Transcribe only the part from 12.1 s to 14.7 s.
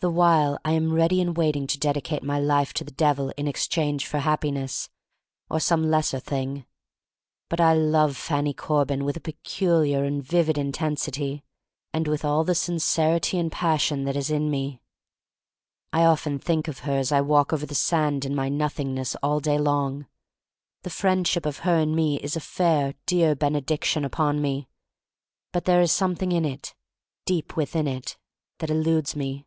all the sincerity and passion that is in